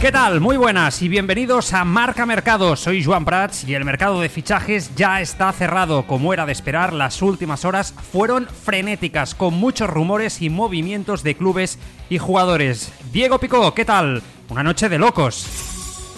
[0.00, 0.42] ¿Qué tal?
[0.42, 2.76] Muy buenas y bienvenidos a Marca Mercado.
[2.76, 6.06] Soy Joan Prats y el mercado de fichajes ya está cerrado.
[6.06, 11.34] Como era de esperar, las últimas horas fueron frenéticas, con muchos rumores y movimientos de
[11.34, 11.78] clubes
[12.10, 12.92] y jugadores.
[13.10, 14.22] Diego Picó, ¿qué tal?
[14.50, 15.46] Una noche de locos.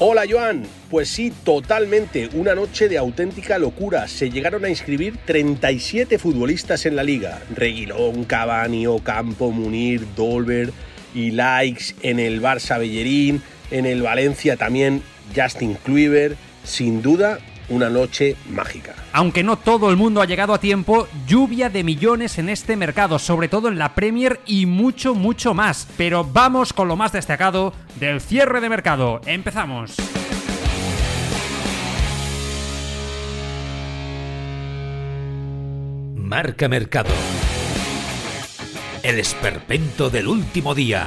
[0.01, 4.09] Hola Joan, pues sí, totalmente, una noche de auténtica locura.
[4.09, 7.43] Se llegaron a inscribir 37 futbolistas en la liga.
[7.55, 10.73] Reguilón, Cavani, Ocampo, Munir, Dolber
[11.15, 15.03] y Likes en el Barça Bellerín, en el Valencia también
[15.35, 16.37] Justin Kluivert.
[16.65, 18.95] Sin duda, una noche mágica.
[19.13, 23.19] Aunque no todo el mundo ha llegado a tiempo, lluvia de millones en este mercado,
[23.19, 25.89] sobre todo en la Premier y mucho, mucho más.
[25.97, 29.21] Pero vamos con lo más destacado del cierre de mercado.
[29.27, 29.97] Empezamos.
[36.29, 37.09] Marca Mercado.
[39.03, 41.07] El esperpento del último día.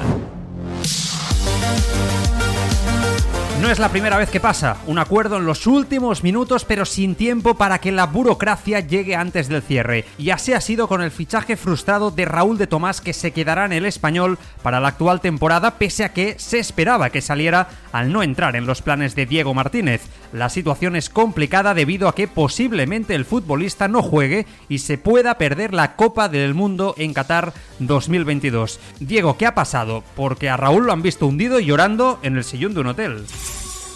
[3.62, 7.14] No es la primera vez que pasa, un acuerdo en los últimos minutos pero sin
[7.14, 10.06] tiempo para que la burocracia llegue antes del cierre.
[10.18, 13.66] Y así ha sido con el fichaje frustrado de Raúl de Tomás que se quedará
[13.66, 18.12] en el español para la actual temporada pese a que se esperaba que saliera al
[18.12, 20.02] no entrar en los planes de Diego Martínez.
[20.34, 25.38] La situación es complicada debido a que posiblemente el futbolista no juegue y se pueda
[25.38, 28.80] perder la Copa del Mundo en Qatar 2022.
[29.00, 30.04] Diego, ¿qué ha pasado?
[30.16, 33.26] Porque a Raúl lo han visto hundido y llorando en el sillón de un hotel.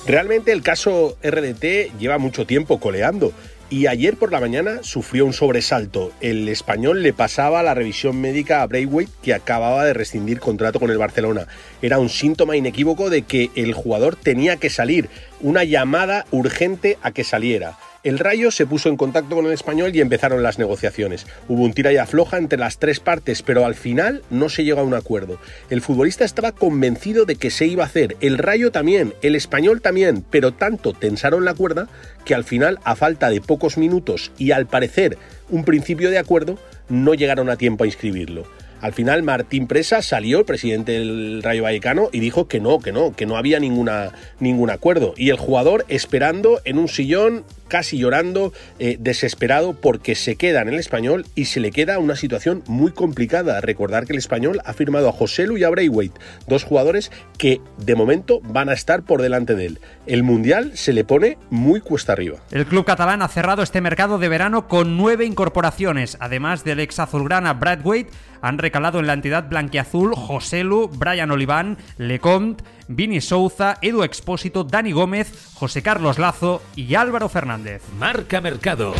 [0.07, 3.33] Realmente el caso RDT lleva mucho tiempo coleando
[3.71, 6.11] y ayer por la mañana sufrió un sobresalto.
[6.21, 10.91] El español le pasaba la revisión médica a Braithwaite que acababa de rescindir contrato con
[10.91, 11.47] el Barcelona.
[11.81, 15.09] Era un síntoma inequívoco de que el jugador tenía que salir,
[15.41, 17.75] una llamada urgente a que saliera.
[18.05, 21.25] El Rayo se puso en contacto con el español y empezaron las negociaciones.
[21.47, 24.81] Hubo un tira y afloja entre las tres partes, pero al final no se llegó
[24.81, 25.39] a un acuerdo.
[25.71, 29.81] El futbolista estaba convencido de que se iba a hacer, el Rayo también, el español
[29.81, 31.87] también, pero tanto tensaron la cuerda
[32.25, 35.17] que al final, a falta de pocos minutos y al parecer
[35.49, 38.45] un principio de acuerdo, no llegaron a tiempo a inscribirlo.
[38.81, 42.91] Al final Martín Presa salió, el presidente del Rayo Vallecano, y dijo que no, que
[42.91, 45.15] no, que no había ninguna, ningún acuerdo.
[45.17, 50.69] Y el jugador esperando en un sillón casi llorando, eh, desesperado porque se queda en
[50.69, 53.61] el español y se le queda una situación muy complicada.
[53.61, 57.61] Recordar que el español ha firmado a José Lu y a Braithwaite, dos jugadores que
[57.77, 59.79] de momento van a estar por delante de él.
[60.05, 62.37] El Mundial se le pone muy cuesta arriba.
[62.51, 66.99] El club catalán ha cerrado este mercado de verano con nueve incorporaciones, además del ex
[66.99, 68.11] azulgrana Braithwaite,
[68.41, 74.63] han recalado en la entidad blanquiazul José Lu, Brian Oliván, Lecomte, Vini Souza, Edu Expósito,
[74.63, 77.81] Dani Gómez, José Carlos Lazo y Álvaro Fernández.
[77.97, 78.93] Marca Mercado.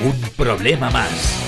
[0.00, 1.42] Un problema más.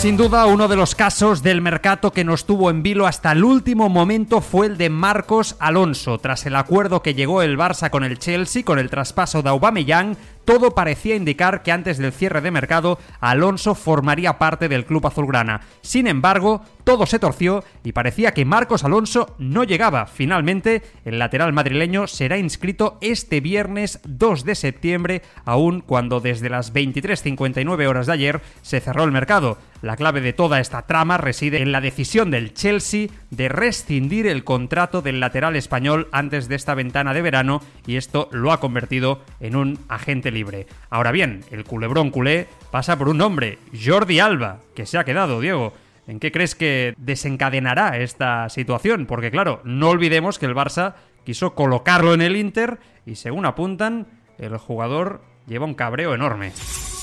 [0.00, 3.44] Sin duda, uno de los casos del mercado que nos tuvo en vilo hasta el
[3.44, 6.16] último momento fue el de Marcos Alonso.
[6.16, 10.16] Tras el acuerdo que llegó el Barça con el Chelsea con el traspaso de Aubameyang,
[10.44, 15.60] todo parecía indicar que antes del cierre de mercado Alonso formaría parte del club azulgrana.
[15.82, 20.06] Sin embargo, todo se torció y parecía que Marcos Alonso no llegaba.
[20.06, 26.74] Finalmente, el lateral madrileño será inscrito este viernes 2 de septiembre, aún cuando desde las
[26.74, 29.58] 23.59 horas de ayer se cerró el mercado.
[29.82, 34.44] La clave de toda esta trama reside en la decisión del Chelsea de rescindir el
[34.44, 39.22] contrato del lateral español antes de esta ventana de verano y esto lo ha convertido
[39.40, 40.66] en un agente libre.
[40.88, 45.40] Ahora bien, el culebrón culé pasa por un nombre, Jordi Alba, que se ha quedado,
[45.40, 45.72] Diego.
[46.06, 49.06] ¿En qué crees que desencadenará esta situación?
[49.06, 54.06] Porque claro, no olvidemos que el Barça quiso colocarlo en el Inter y según apuntan,
[54.38, 56.52] el jugador lleva un cabreo enorme.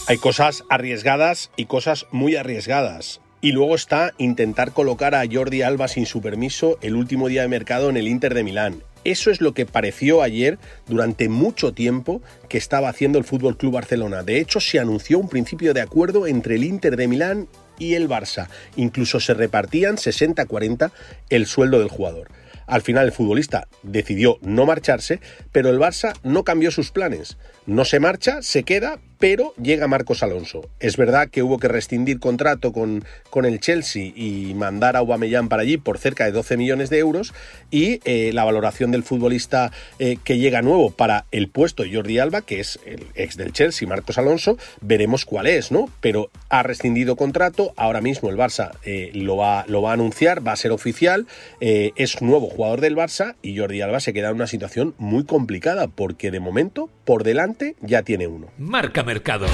[0.07, 3.21] Hay cosas arriesgadas y cosas muy arriesgadas.
[3.39, 7.47] Y luego está intentar colocar a Jordi Alba sin su permiso el último día de
[7.47, 8.83] mercado en el Inter de Milán.
[9.07, 13.75] Eso es lo que pareció ayer durante mucho tiempo que estaba haciendo el Fútbol Club
[13.75, 14.21] Barcelona.
[14.21, 17.47] De hecho, se anunció un principio de acuerdo entre el Inter de Milán
[17.79, 18.49] y el Barça.
[18.75, 20.91] Incluso se repartían 60-40
[21.29, 22.27] el sueldo del jugador.
[22.65, 25.21] Al final el futbolista decidió no marcharse,
[25.53, 27.37] pero el Barça no cambió sus planes.
[27.65, 30.69] No se marcha, se queda, pero llega Marcos Alonso.
[30.79, 35.49] Es verdad que hubo que rescindir contrato con, con el Chelsea y mandar a Aubameyang
[35.49, 37.33] para allí por cerca de 12 millones de euros
[37.71, 42.19] y eh, la valoración del futbolista eh, que llega nuevo para el puesto de Jordi
[42.19, 45.89] Alba, que es el ex del Chelsea, Marcos Alonso, veremos cuál es, ¿no?
[46.01, 50.45] Pero ha rescindido contrato, ahora mismo el Barça eh, lo, va, lo va a anunciar,
[50.45, 51.27] va a ser oficial,
[51.59, 55.87] es nuevo jugador del Barça y Jordi Alba se queda en una situación muy complicada
[55.87, 58.47] porque de momento por delante ya tiene uno.
[58.57, 59.47] Marca Mercado.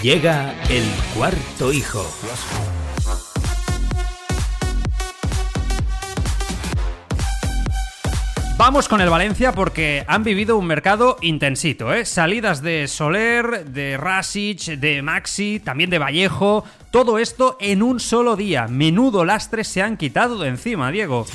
[0.00, 0.84] Llega el
[1.16, 2.06] cuarto hijo.
[8.56, 12.04] Vamos con el Valencia porque han vivido un mercado intensito, ¿eh?
[12.04, 18.36] Salidas de Soler, de Rasic, de Maxi, también de Vallejo, todo esto en un solo
[18.36, 18.68] día.
[18.68, 21.26] Menudo lastre se han quitado de encima, Diego.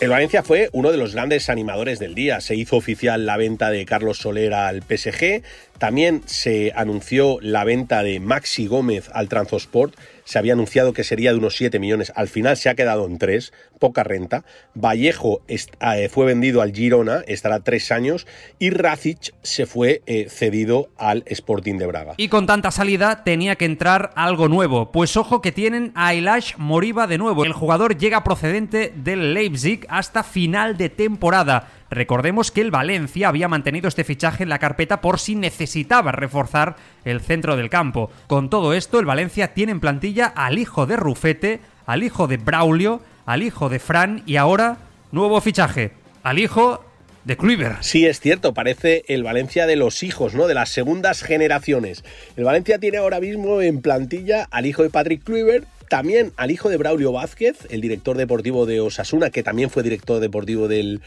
[0.00, 2.40] El Valencia fue uno de los grandes animadores del día.
[2.40, 5.42] Se hizo oficial la venta de Carlos Soler al PSG.
[5.76, 9.94] También se anunció la venta de Maxi Gómez al Transosport
[10.30, 13.18] se había anunciado que sería de unos 7 millones, al final se ha quedado en
[13.18, 14.44] 3, poca renta.
[14.74, 18.28] Vallejo eh, fue vendido al Girona, estará 3 años,
[18.60, 22.14] y Racic se fue eh, cedido al Sporting de Braga.
[22.16, 26.54] Y con tanta salida tenía que entrar algo nuevo, pues ojo que tienen a Elash
[26.58, 27.44] Moriba de nuevo.
[27.44, 31.79] El jugador llega procedente del Leipzig hasta final de temporada.
[31.90, 36.76] Recordemos que el Valencia había mantenido este fichaje en la carpeta por si necesitaba reforzar
[37.04, 38.10] el centro del campo.
[38.28, 42.36] Con todo esto, el Valencia tiene en plantilla al hijo de Rufete, al hijo de
[42.36, 44.78] Braulio, al hijo de Fran y ahora,
[45.10, 45.90] nuevo fichaje,
[46.22, 46.84] al hijo
[47.24, 47.82] de Kluivert.
[47.82, 50.46] Sí, es cierto, parece el Valencia de los hijos, ¿no?
[50.46, 52.04] De las segundas generaciones.
[52.36, 56.70] El Valencia tiene ahora mismo en plantilla al hijo de Patrick Kluivert, también al hijo
[56.70, 61.00] de Braulio Vázquez, el director deportivo de Osasuna, que también fue director deportivo del,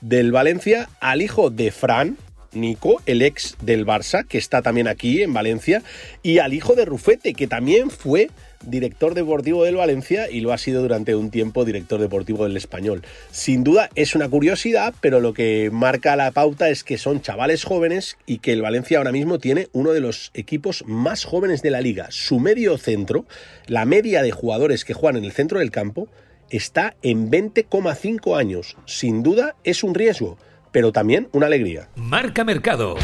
[0.00, 2.16] del Valencia, al hijo de Fran,
[2.52, 5.82] Nico, el ex del Barça, que está también aquí en Valencia,
[6.22, 8.30] y al hijo de Rufete, que también fue
[8.64, 13.02] director deportivo del Valencia y lo ha sido durante un tiempo director deportivo del Español.
[13.30, 17.64] Sin duda es una curiosidad, pero lo que marca la pauta es que son chavales
[17.64, 21.70] jóvenes y que el Valencia ahora mismo tiene uno de los equipos más jóvenes de
[21.70, 22.08] la liga.
[22.10, 23.24] Su medio centro,
[23.66, 26.08] la media de jugadores que juegan en el centro del campo,
[26.50, 28.76] está en 20,5 años.
[28.84, 30.36] Sin duda es un riesgo,
[30.72, 31.88] pero también una alegría.
[31.96, 32.96] Marca Mercado.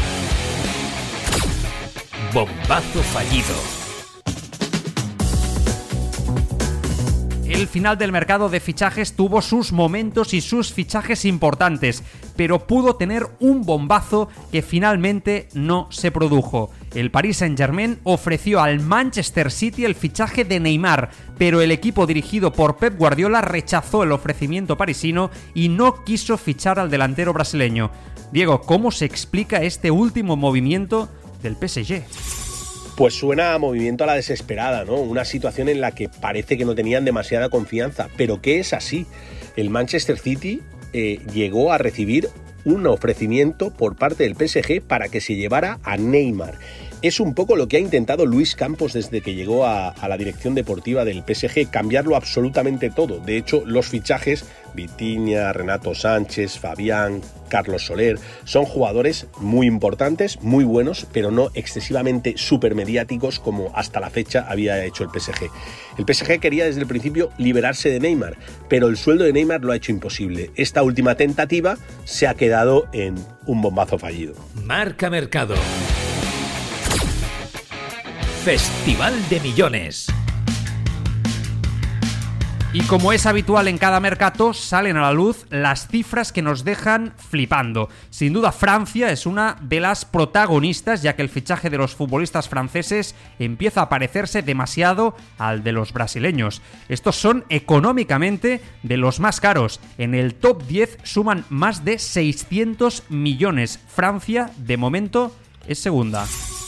[2.33, 3.86] Bombazo fallido.
[7.57, 12.03] El final del mercado de fichajes tuvo sus momentos y sus fichajes importantes,
[12.35, 16.69] pero pudo tener un bombazo que finalmente no se produjo.
[16.93, 21.09] El Paris Saint-Germain ofreció al Manchester City el fichaje de Neymar,
[21.39, 26.77] pero el equipo dirigido por Pep Guardiola rechazó el ofrecimiento parisino y no quiso fichar
[26.77, 27.89] al delantero brasileño.
[28.31, 31.09] Diego, ¿cómo se explica este último movimiento
[31.41, 32.46] del PSG?
[32.97, 34.95] Pues suena a movimiento a la desesperada, ¿no?
[34.95, 39.05] Una situación en la que parece que no tenían demasiada confianza, pero que es así.
[39.55, 40.61] El Manchester City
[40.93, 42.27] eh, llegó a recibir
[42.65, 46.57] un ofrecimiento por parte del PSG para que se llevara a Neymar
[47.01, 50.55] es un poco lo que ha intentado Luis Campos desde que llegó a, la dirección
[50.55, 53.19] deportiva del PSG, cambiarlo absolutamente todo.
[53.19, 60.63] De hecho, los fichajes, Vitinia, Renato Sánchez, Fabián, Carlos Soler, son jugadores muy importantes, muy
[60.63, 65.49] buenos, pero no excesivamente supermediáticos como hasta la fecha había hecho el PSG.
[65.97, 68.37] El PSG quería desde el principio liberarse de Neymar,
[68.69, 70.51] pero el sueldo de Neymar lo ha hecho imposible.
[70.55, 73.15] Esta última tentativa se ha quedado en
[73.45, 74.35] un bombazo fallido.
[74.63, 75.55] Marca Mercado.
[78.43, 80.07] Festival de Millones.
[82.73, 86.65] Y como es habitual en cada mercado, salen a la luz las cifras que nos
[86.65, 87.87] dejan flipando.
[88.09, 92.49] Sin duda, Francia es una de las protagonistas, ya que el fichaje de los futbolistas
[92.49, 96.61] franceses empieza a parecerse demasiado al de los brasileños.
[96.89, 99.79] Estos son económicamente de los más caros.
[99.97, 103.79] En el top 10 suman más de 600 millones.
[103.87, 105.33] Francia, de momento,
[105.67, 106.27] es segunda.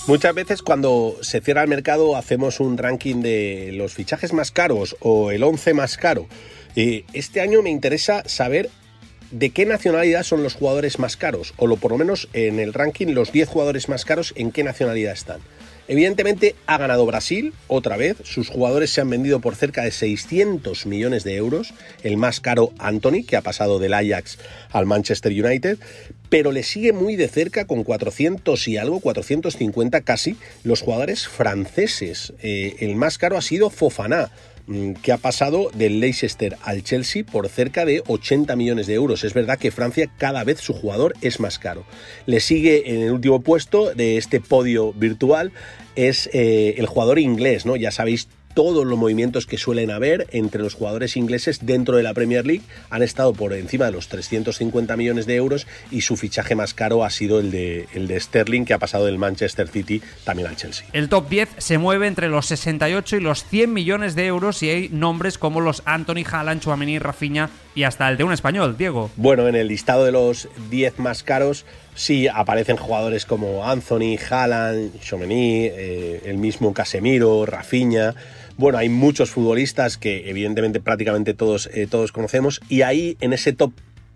[0.09, 4.95] Muchas veces cuando se cierra el mercado hacemos un ranking de los fichajes más caros
[5.01, 6.25] o el 11 más caro.
[6.75, 8.71] este año me interesa saber
[9.29, 12.73] de qué nacionalidad son los jugadores más caros, o lo, por lo menos en el
[12.73, 15.41] ranking los 10 jugadores más caros en qué nacionalidad están.
[15.87, 20.87] Evidentemente ha ganado Brasil otra vez, sus jugadores se han vendido por cerca de 600
[20.87, 24.39] millones de euros, el más caro Anthony, que ha pasado del Ajax
[24.71, 25.77] al Manchester United,
[26.29, 32.33] pero le sigue muy de cerca con 400 y algo, 450 casi, los jugadores franceses.
[32.41, 34.31] Eh, el más caro ha sido Fofana,
[34.67, 39.23] mm, que ha pasado del Leicester al Chelsea por cerca de 80 millones de euros.
[39.23, 41.83] Es verdad que Francia cada vez su jugador es más caro.
[42.25, 45.51] Le sigue en el último puesto de este podio virtual
[45.95, 47.75] es eh, el jugador inglés, ¿no?
[47.75, 52.13] Ya sabéis todos los movimientos que suelen haber entre los jugadores ingleses dentro de la
[52.13, 56.55] Premier League han estado por encima de los 350 millones de euros y su fichaje
[56.55, 60.01] más caro ha sido el de, el de Sterling que ha pasado del Manchester City
[60.23, 60.87] también al Chelsea.
[60.93, 64.69] El top 10 se mueve entre los 68 y los 100 millones de euros y
[64.69, 69.09] hay nombres como los Anthony Haaland, Chouameni, Rafinha y hasta el de un español, Diego.
[69.15, 74.99] Bueno, en el listado de los 10 más caros sí aparecen jugadores como Anthony, Haaland,
[75.01, 78.15] Chouameni, eh, el mismo Casemiro, Rafinha
[78.59, 83.53] bueno, hay muchos futbolistas que evidentemente prácticamente todos, eh, todos conocemos y ahí en ese
[83.53, 83.71] top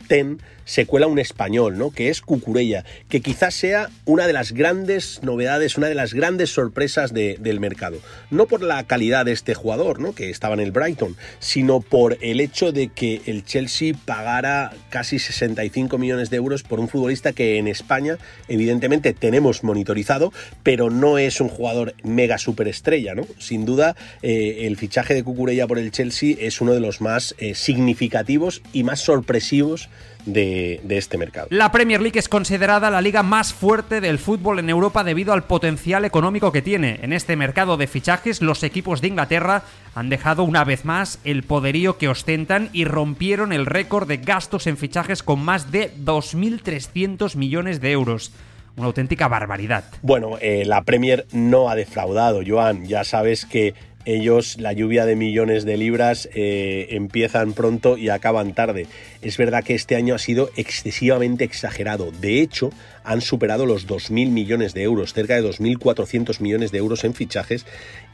[0.10, 1.91] 10 se cuela un español, ¿no?
[1.91, 6.51] Que es Cucurella, que quizás sea una de las grandes novedades, una de las grandes
[6.51, 7.98] sorpresas del mercado.
[8.29, 10.13] No por la calidad de este jugador, ¿no?
[10.13, 15.20] Que estaba en el Brighton, sino por el hecho de que el Chelsea pagara casi
[15.20, 18.17] 65 millones de euros por un futbolista que en España,
[18.48, 20.32] evidentemente, tenemos monitorizado,
[20.63, 23.25] pero no es un jugador mega superestrella, ¿no?
[23.39, 27.36] Sin duda, eh, el fichaje de Cucurella por el Chelsea es uno de los más
[27.38, 29.89] eh, significativos y más sorpresivos
[30.25, 31.48] de, este mercado.
[31.50, 35.44] La Premier League es considerada la liga más fuerte del fútbol en Europa debido al
[35.44, 37.00] potencial económico que tiene.
[37.01, 39.63] En este mercado de fichajes, los equipos de Inglaterra
[39.96, 44.68] han dejado una vez más el poderío que ostentan y rompieron el récord de gastos
[44.68, 48.32] en fichajes con más de 2.300 millones de euros
[48.75, 49.84] una auténtica barbaridad.
[50.01, 52.86] Bueno, eh, la Premier no ha defraudado, Joan.
[52.86, 53.75] Ya sabes que
[54.06, 58.88] ellos la lluvia de millones de libras eh, empiezan pronto y acaban tarde.
[59.22, 62.12] Es verdad que este año ha sido excesivamente exagerado.
[62.12, 62.72] De hecho,
[63.04, 67.66] han superado los 2.000 millones de euros, cerca de 2.400 millones de euros en fichajes.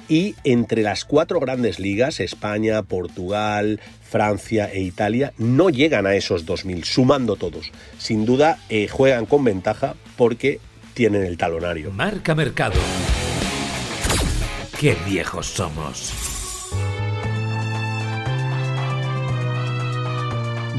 [0.08, 6.46] Y entre las cuatro grandes ligas, España, Portugal, Francia e Italia, no llegan a esos
[6.46, 7.72] 2.000, sumando todos.
[7.98, 10.60] Sin duda, eh, juegan con ventaja porque
[10.94, 11.92] tienen el talonario.
[11.92, 12.80] Marca Mercado.
[14.80, 16.14] ¡Qué viejos somos!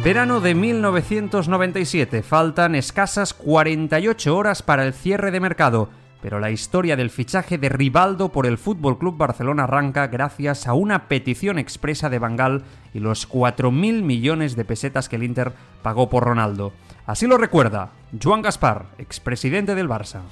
[0.03, 2.23] Verano de 1997.
[2.23, 5.91] Faltan escasas 48 horas para el cierre de mercado,
[6.23, 10.73] pero la historia del fichaje de Rivaldo por el Fútbol Club Barcelona arranca gracias a
[10.73, 12.63] una petición expresa de Bangal
[12.95, 15.53] y los 4.000 millones de pesetas que el Inter
[15.83, 16.73] pagó por Ronaldo.
[17.05, 20.23] Así lo recuerda Joan Gaspar, expresidente del Barça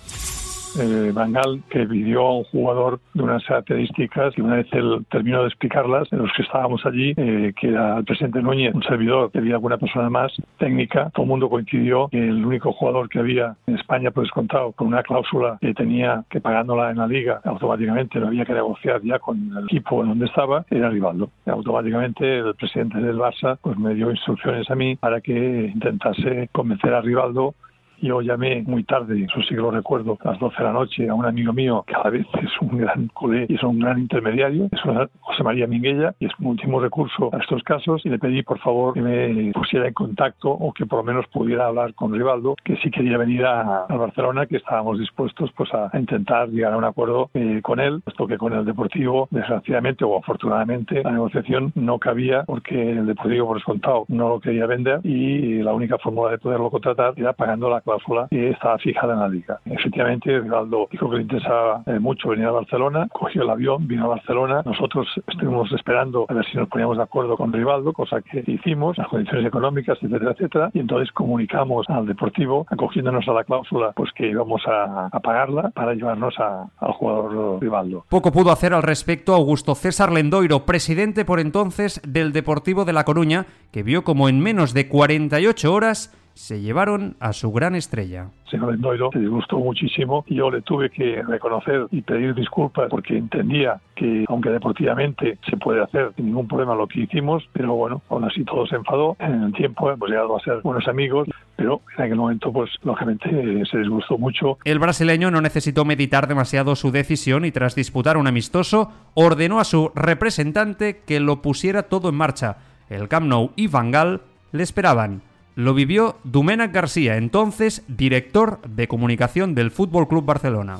[0.78, 5.42] eh, Bangal que pidió a un jugador de unas características y una vez él terminó
[5.42, 9.30] de explicarlas, en los que estábamos allí, eh, que era el presidente Núñez, un servidor,
[9.30, 13.18] que había alguna persona más técnica, todo el mundo coincidió que el único jugador que
[13.18, 17.40] había en España, pues contado con una cláusula que tenía que pagándola en la liga,
[17.44, 21.30] automáticamente lo había que negociar ya con el equipo en donde estaba, era Rivaldo.
[21.46, 26.48] Y automáticamente el presidente del Barça pues me dio instrucciones a mí para que intentase
[26.52, 27.54] convencer a Rivaldo
[28.00, 31.08] yo llamé muy tarde, eso sí que lo recuerdo, a las 12 de la noche,
[31.08, 33.98] a un amigo mío que a veces es un gran culé y es un gran
[33.98, 34.80] intermediario, es
[35.20, 38.58] José María Minguella, y es un último recurso a estos casos, y le pedí por
[38.58, 42.56] favor que me pusiera en contacto o que por lo menos pudiera hablar con Rivaldo,
[42.64, 46.84] que sí quería venir a, Barcelona, que estábamos dispuestos pues a, intentar llegar a un
[46.84, 51.98] acuerdo eh, con él, puesto que con el Deportivo, desgraciadamente o afortunadamente, la negociación no
[51.98, 56.38] cabía porque el Deportivo por descontado no lo quería vender y la única fórmula de
[56.38, 59.60] poderlo contratar era pagando la cláusula y estaba fijada en la liga.
[59.64, 64.04] Efectivamente, Rivaldo dijo que le interesaba eh, mucho venir a Barcelona, cogió el avión, vino
[64.04, 64.62] a Barcelona.
[64.64, 68.98] Nosotros estuvimos esperando a ver si nos poníamos de acuerdo con Rivaldo, cosa que hicimos,
[68.98, 70.70] las condiciones económicas, etcétera, etcétera.
[70.74, 75.94] Y entonces comunicamos al Deportivo, acogiéndonos a la cláusula, pues que íbamos a, pagarla para
[75.94, 78.04] llevarnos al jugador Rivaldo.
[78.08, 83.04] Poco pudo hacer al respecto Augusto César Lendoiro, presidente por entonces del Deportivo de La
[83.04, 88.28] Coruña, que vio como en menos de 48 horas se llevaron a su gran estrella.
[88.48, 93.18] Señor Endoiro se disgustó muchísimo y yo le tuve que reconocer y pedir disculpas porque
[93.18, 98.02] entendía que aunque deportivamente se puede hacer sin ningún problema lo que hicimos, pero bueno,
[98.08, 99.16] aún así todo se enfadó.
[99.18, 103.28] En el tiempo hemos llegado a ser buenos amigos, pero en aquel momento pues lógicamente
[103.66, 104.58] se disgustó mucho.
[104.62, 109.64] El brasileño no necesitó meditar demasiado su decisión y tras disputar un amistoso ordenó a
[109.64, 112.58] su representante que lo pusiera todo en marcha.
[112.88, 114.20] El Camp Nou y Van Gaal
[114.52, 115.27] le esperaban
[115.58, 120.78] lo vivió Domènec García, entonces director de comunicación del Fútbol Club Barcelona.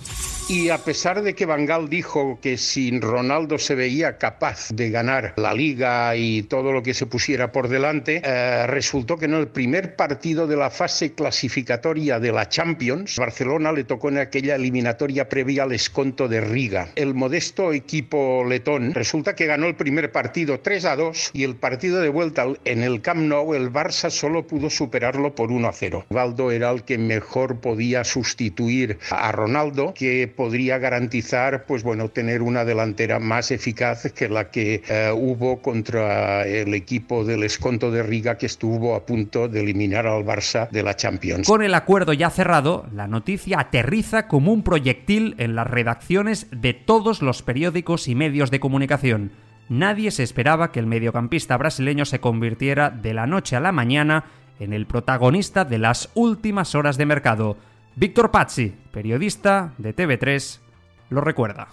[0.50, 5.35] Y a pesar de que Bangal dijo que sin Ronaldo se veía capaz de ganar
[5.37, 9.49] la liga y todo lo que se pusiera por delante, eh, resultó que en el
[9.49, 15.28] primer partido de la fase clasificatoria de la Champions, Barcelona le tocó en aquella eliminatoria
[15.28, 16.88] previa al esconto de Riga.
[16.95, 21.57] El modesto equipo letón resulta que ganó el primer partido 3 a 2 y el
[21.57, 25.73] partido de vuelta en el Camp Nou el Barça solo pudo superarlo por 1 a
[25.75, 26.07] 0.
[26.09, 32.42] Valdo era el que mejor podía sustituir a Ronaldo, que podría garantizar, pues bueno, tener
[32.42, 38.04] una delantera más eficaz que la que eh, hubo contra el equipo del Esconto de
[38.04, 41.49] Riga que estuvo a punto de eliminar al Barça de la Champions.
[41.49, 46.73] Con el acuerdo ya cerrado, la noticia aterriza como un proyectil en las redacciones de
[46.73, 49.33] todos los periódicos y medios de comunicación.
[49.68, 54.26] Nadie se esperaba que el mediocampista brasileño se convirtiera de la noche a la mañana
[54.61, 57.57] en el protagonista de las últimas horas de mercado.
[57.99, 60.61] Víctor Pazzi, periodista de TV3,
[61.11, 61.67] lo recuerda.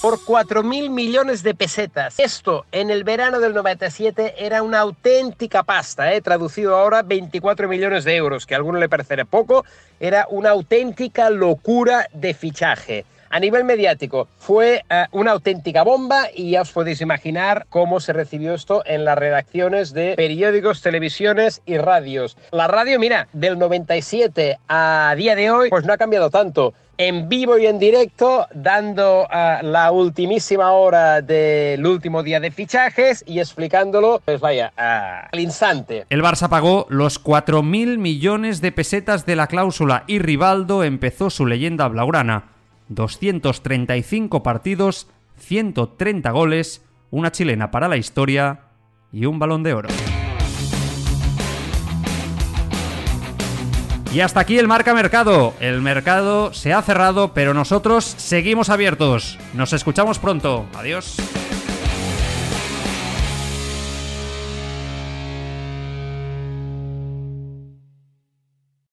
[0.00, 2.18] Por 4.000 millones de pesetas.
[2.18, 6.20] Esto en el verano del 97 era una auténtica pasta, ¿eh?
[6.20, 9.64] traducido ahora 24 millones de euros, que a alguno le parecerá poco,
[10.00, 13.04] era una auténtica locura de fichaje.
[13.34, 18.12] A nivel mediático fue uh, una auténtica bomba y ya os podéis imaginar cómo se
[18.12, 22.36] recibió esto en las redacciones de periódicos, televisiones y radios.
[22.50, 27.30] La radio, mira, del 97 a día de hoy, pues no ha cambiado tanto en
[27.30, 33.40] vivo y en directo, dando uh, la ultimísima hora del último día de fichajes y
[33.40, 36.04] explicándolo, pues vaya, al instante.
[36.10, 41.46] El Barça pagó los 4.000 millones de pesetas de la cláusula y Rivaldo empezó su
[41.46, 42.51] leyenda blaugrana.
[42.94, 48.68] 235 partidos, 130 goles, una chilena para la historia
[49.12, 49.88] y un balón de oro.
[54.14, 55.54] Y hasta aquí el marca mercado.
[55.58, 59.38] El mercado se ha cerrado, pero nosotros seguimos abiertos.
[59.54, 60.66] Nos escuchamos pronto.
[60.74, 61.16] Adiós.